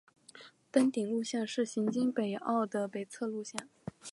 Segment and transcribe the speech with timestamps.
[0.71, 3.69] 登顶路线是行经北坳的北侧路线。